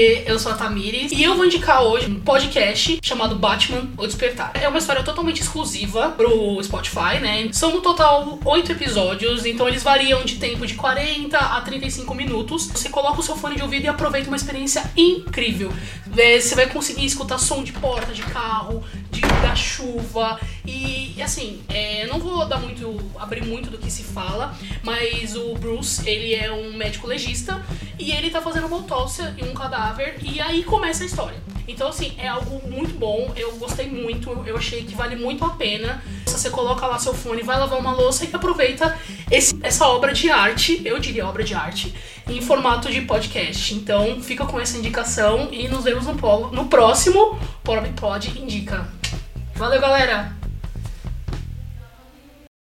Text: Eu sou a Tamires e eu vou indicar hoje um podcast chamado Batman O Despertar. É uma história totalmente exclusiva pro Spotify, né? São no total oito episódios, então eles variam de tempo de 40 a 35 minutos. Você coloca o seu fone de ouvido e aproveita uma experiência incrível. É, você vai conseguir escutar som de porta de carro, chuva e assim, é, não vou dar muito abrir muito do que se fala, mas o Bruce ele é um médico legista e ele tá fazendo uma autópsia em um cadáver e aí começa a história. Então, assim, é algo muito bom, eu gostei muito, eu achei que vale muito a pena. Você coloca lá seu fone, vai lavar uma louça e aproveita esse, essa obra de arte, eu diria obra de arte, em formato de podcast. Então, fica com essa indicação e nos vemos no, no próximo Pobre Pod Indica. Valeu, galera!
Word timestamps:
Eu 0.00 0.38
sou 0.38 0.52
a 0.52 0.54
Tamires 0.54 1.10
e 1.10 1.24
eu 1.24 1.34
vou 1.34 1.44
indicar 1.44 1.82
hoje 1.82 2.08
um 2.08 2.20
podcast 2.20 3.00
chamado 3.02 3.34
Batman 3.34 3.90
O 3.96 4.06
Despertar. 4.06 4.52
É 4.54 4.68
uma 4.68 4.78
história 4.78 5.02
totalmente 5.02 5.42
exclusiva 5.42 6.10
pro 6.10 6.62
Spotify, 6.62 7.18
né? 7.20 7.48
São 7.50 7.72
no 7.72 7.80
total 7.80 8.38
oito 8.44 8.70
episódios, 8.70 9.44
então 9.44 9.66
eles 9.66 9.82
variam 9.82 10.24
de 10.24 10.36
tempo 10.36 10.64
de 10.64 10.74
40 10.74 11.36
a 11.36 11.60
35 11.62 12.14
minutos. 12.14 12.68
Você 12.68 12.88
coloca 12.90 13.18
o 13.18 13.22
seu 13.24 13.34
fone 13.34 13.56
de 13.56 13.62
ouvido 13.62 13.86
e 13.86 13.88
aproveita 13.88 14.28
uma 14.28 14.36
experiência 14.36 14.88
incrível. 14.96 15.72
É, 16.16 16.38
você 16.38 16.54
vai 16.54 16.68
conseguir 16.68 17.04
escutar 17.04 17.38
som 17.38 17.64
de 17.64 17.72
porta 17.72 18.12
de 18.12 18.22
carro, 18.22 18.84
chuva 19.58 20.40
e 20.66 21.20
assim, 21.22 21.62
é, 21.68 22.06
não 22.06 22.18
vou 22.18 22.46
dar 22.46 22.58
muito 22.58 22.98
abrir 23.18 23.44
muito 23.44 23.70
do 23.70 23.78
que 23.78 23.90
se 23.90 24.02
fala, 24.02 24.56
mas 24.82 25.34
o 25.34 25.54
Bruce 25.54 26.08
ele 26.08 26.34
é 26.34 26.50
um 26.50 26.72
médico 26.74 27.06
legista 27.06 27.62
e 27.98 28.12
ele 28.12 28.30
tá 28.30 28.40
fazendo 28.40 28.66
uma 28.66 28.76
autópsia 28.76 29.34
em 29.36 29.48
um 29.48 29.54
cadáver 29.54 30.16
e 30.22 30.40
aí 30.40 30.62
começa 30.62 31.02
a 31.02 31.06
história. 31.06 31.38
Então, 31.68 31.88
assim, 31.88 32.14
é 32.16 32.26
algo 32.26 32.62
muito 32.70 32.94
bom, 32.94 33.30
eu 33.36 33.52
gostei 33.56 33.86
muito, 33.86 34.30
eu 34.46 34.56
achei 34.56 34.84
que 34.84 34.94
vale 34.94 35.14
muito 35.16 35.44
a 35.44 35.50
pena. 35.50 36.02
Você 36.24 36.48
coloca 36.48 36.86
lá 36.86 36.98
seu 36.98 37.12
fone, 37.12 37.42
vai 37.42 37.58
lavar 37.58 37.78
uma 37.78 37.92
louça 37.92 38.24
e 38.24 38.34
aproveita 38.34 38.98
esse, 39.30 39.58
essa 39.62 39.86
obra 39.86 40.14
de 40.14 40.30
arte, 40.30 40.80
eu 40.84 40.98
diria 40.98 41.26
obra 41.26 41.44
de 41.44 41.54
arte, 41.54 41.94
em 42.26 42.40
formato 42.40 42.90
de 42.90 43.02
podcast. 43.02 43.74
Então, 43.74 44.22
fica 44.22 44.46
com 44.46 44.58
essa 44.58 44.78
indicação 44.78 45.48
e 45.52 45.68
nos 45.68 45.84
vemos 45.84 46.06
no, 46.06 46.14
no 46.50 46.64
próximo 46.66 47.38
Pobre 47.62 47.90
Pod 47.90 48.38
Indica. 48.40 48.88
Valeu, 49.58 49.80
galera! 49.80 50.37